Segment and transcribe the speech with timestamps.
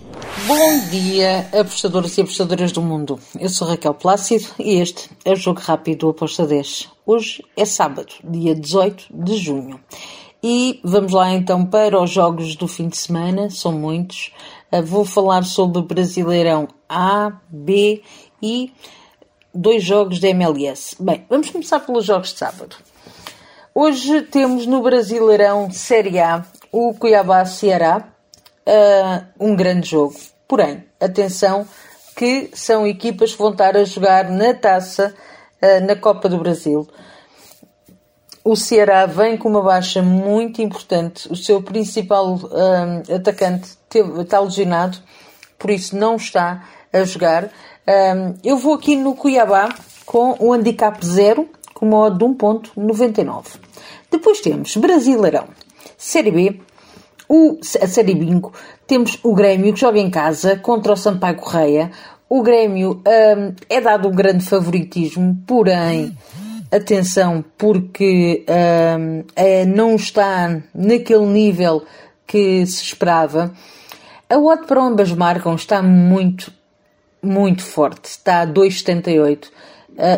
[0.00, 3.20] Bom dia, apostadores e apostadoras do mundo.
[3.38, 6.88] Eu sou Raquel Plácido e este é o Jogo Rápido do Aposta 10.
[7.04, 9.78] Hoje é sábado, dia 18 de junho.
[10.42, 14.32] E vamos lá então para os jogos do fim de semana, são muitos.
[14.72, 18.02] Uh, vou falar sobre Brasileirão A, B
[18.42, 18.72] e
[19.54, 20.96] dois jogos da MLS.
[20.98, 22.76] Bem, vamos começar pelos jogos de sábado.
[23.74, 28.08] Hoje temos no Brasileirão Série A o Cuiabá Ceará,
[28.70, 30.14] uh, um grande jogo.
[30.46, 31.66] Porém, atenção
[32.16, 35.14] que são equipas que vão estar a jogar na taça
[35.60, 36.86] uh, na Copa do Brasil.
[38.42, 41.30] O Ceará vem com uma baixa muito importante.
[41.30, 44.98] O seu principal uh, atacante teve, está lesionado,
[45.58, 47.50] por isso não está a jogar.
[48.42, 49.68] eu vou aqui no Cuiabá
[50.04, 53.60] com o handicap 0 com uma odd de 1.99.
[54.10, 55.46] Depois temos Brasileirão,
[55.96, 56.60] Série B,
[57.32, 58.52] o, a Série Bingo,
[58.88, 61.92] temos o Grêmio que joga em casa contra o Sampaio Correia.
[62.28, 66.12] O Grêmio um, é dado um grande favoritismo, porém,
[66.72, 68.44] atenção, porque
[68.98, 71.84] um, é, não está naquele nível
[72.26, 73.54] que se esperava.
[74.28, 76.52] A odd para ambas marcam está muito,
[77.22, 78.06] muito forte.
[78.06, 79.46] Está a 2,78.
[79.46, 79.50] Uh,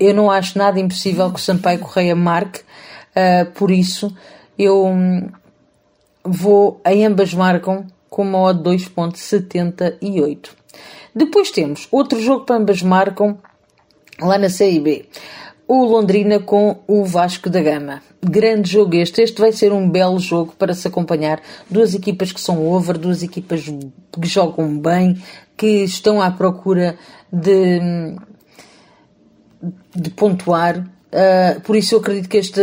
[0.00, 4.12] eu não acho nada impossível que o Sampaio Correia marque, uh, por isso
[4.58, 5.28] eu hum,
[6.26, 10.48] vou, em ambas marcam com uma odd 2.78.
[11.14, 13.38] Depois temos outro jogo para ambas marcam
[14.20, 15.06] lá na Série B.
[15.68, 18.00] O Londrina com o Vasco da Gama.
[18.22, 19.20] Grande jogo este.
[19.22, 21.40] Este vai ser um belo jogo para se acompanhar.
[21.68, 25.20] Duas equipas que são over, duas equipas que jogam bem,
[25.56, 26.96] que estão à procura
[27.32, 27.80] de,
[29.94, 30.78] de pontuar.
[30.78, 32.60] Uh, por isso eu acredito que este,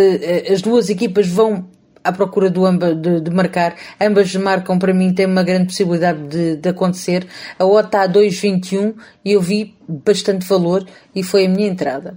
[0.52, 1.66] as duas equipas vão
[2.04, 3.76] à procura do amba, de, de, marcar.
[4.00, 7.28] Ambas marcam, para mim, tem uma grande possibilidade de, de acontecer.
[7.58, 12.16] A OTA está a 2,21 e eu vi bastante valor e foi a minha entrada.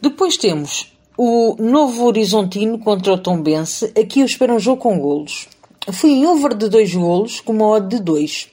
[0.00, 3.92] Depois temos o Novo Horizontino contra o Tombense.
[3.98, 5.48] Aqui eu espero um jogo com golos.
[5.92, 8.48] Fui em over de 2 golos com uma odd de 2.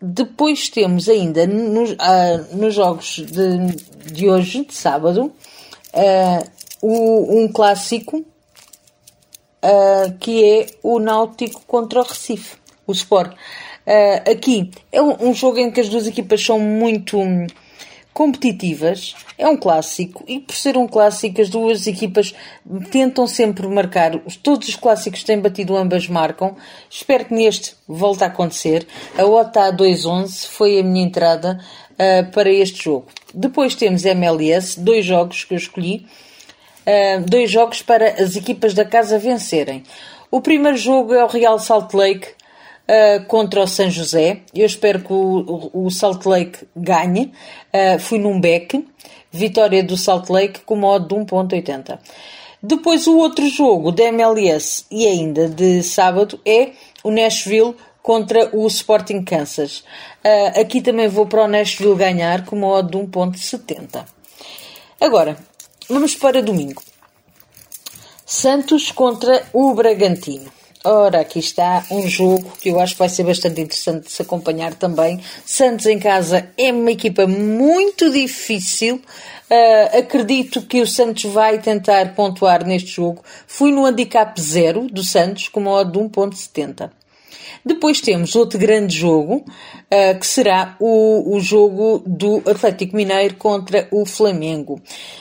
[0.00, 5.32] Depois temos ainda nos, ah, nos jogos de, de hoje, de sábado,
[5.94, 6.50] uh,
[6.86, 12.56] o, um clássico uh, que é o Náutico contra o Recife,
[12.86, 13.32] o Sport.
[13.32, 17.46] Uh, aqui é um, um, jogo em que as duas equipas são muito hum,
[18.12, 22.34] competitivas, é um clássico e por ser um clássico as duas equipas
[22.90, 26.54] tentam sempre marcar, todos os clássicos têm batido, ambas marcam,
[26.90, 28.86] espero que neste volte a acontecer.
[29.16, 31.58] A OTA 2-11 foi a minha entrada
[31.92, 33.06] uh, para este jogo.
[33.32, 36.06] Depois temos MLS, dois jogos que eu escolhi,
[36.86, 39.82] uh, dois jogos para as equipas da casa vencerem.
[40.30, 42.28] O primeiro jogo é o Real Salt Lake
[42.88, 44.40] uh, contra o San José.
[44.54, 47.32] Eu espero que o, o, Salt Lake ganhe.
[47.72, 48.86] Uh, fui num beck.
[49.30, 51.98] Vitória do Salt Lake com modo de 1.80.
[52.62, 56.70] Depois o outro jogo da MLS e ainda de sábado é
[57.02, 59.84] o Nashville contra o Sporting Kansas.
[60.24, 64.04] Uh, aqui também vou para o Nashville ganhar com modo de 1.70.
[65.00, 65.36] Agora,
[65.88, 66.82] Vamos para domingo.
[68.24, 70.50] Santos contra o Bragantino.
[70.82, 74.22] Ora, aqui está um jogo que eu acho que vai ser bastante interessante de se
[74.22, 75.20] acompanhar também.
[75.44, 78.96] Santos em casa é uma equipa muito difícil.
[78.96, 83.22] Uh, acredito que o Santos vai tentar pontuar neste jogo.
[83.46, 86.90] Fui no handicap zero do Santos com uma odd de 1.70.
[87.64, 93.88] Depois temos outro grande jogo, uh, que será o, o jogo do Atlético Mineiro contra
[93.90, 94.80] o Flamengo.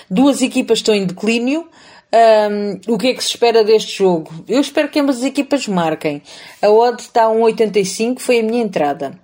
[0.09, 1.67] Duas equipas estão em declínio.
[2.13, 4.31] Um, o que é que se espera deste jogo?
[4.47, 6.21] Eu espero que ambas as equipas marquem.
[6.61, 9.19] A odd está a 1,85, foi a minha entrada.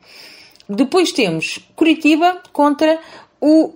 [0.67, 2.99] Depois temos Curitiba contra
[3.39, 3.73] o,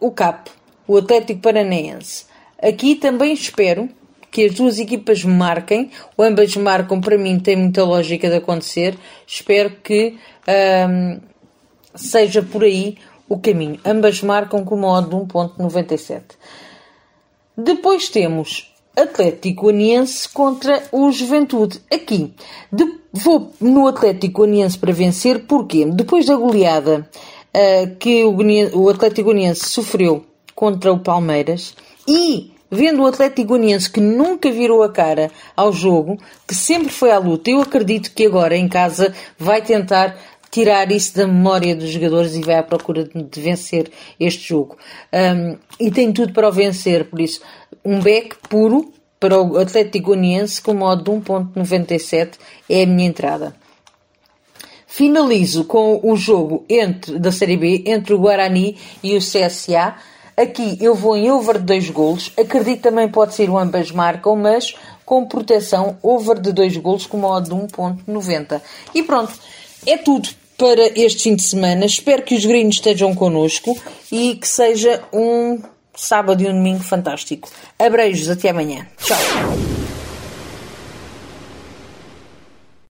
[0.00, 0.50] o CAP,
[0.88, 2.26] o Atlético Paranaense.
[2.60, 3.88] Aqui também espero
[4.30, 8.96] que as duas equipas marquem, ou ambas marcam, para mim tem muita lógica de acontecer.
[9.26, 10.16] Espero que
[11.94, 12.96] seja por aí
[13.28, 13.78] o caminho.
[13.84, 16.22] Ambas marcam com uma odd de 1.97.
[17.56, 21.80] Depois temos Atlético Aniense contra o Juventude.
[21.92, 22.32] Aqui,
[22.72, 27.08] de, vou no Atlético Aniense para vencer, porque depois da goleada
[27.54, 28.36] uh, que o,
[28.74, 30.24] o Atlético Aniense sofreu
[30.54, 31.74] contra o Palmeiras
[32.06, 37.10] e vendo o Atlético Goianiense que nunca virou a cara ao jogo, que sempre foi
[37.10, 40.16] à luta, eu acredito que agora em casa vai tentar
[40.50, 44.76] tirar isso da memória dos jogadores e vai à procura de vencer este jogo.
[45.12, 47.40] Um, e tem tudo para o vencer, por isso,
[47.84, 52.32] um back puro para o Atlético Goianiense com modo de 1.97
[52.68, 53.54] é a minha entrada.
[54.86, 59.94] Finalizo com o jogo entre, da Série B entre o Guarani e o CSA.
[60.40, 62.32] Aqui eu vou em over de 2 golos.
[62.38, 67.18] Acredito também pode ser o ambas marcam, mas com proteção over de 2 golos com
[67.18, 68.62] modo de 1.90.
[68.94, 69.34] E pronto,
[69.86, 71.84] é tudo para este fim de semana.
[71.84, 73.76] Espero que os gringos estejam connosco
[74.10, 75.60] e que seja um
[75.94, 77.50] sábado e um domingo fantástico.
[77.78, 78.86] Abreijos, até amanhã.
[78.98, 79.79] Tchau.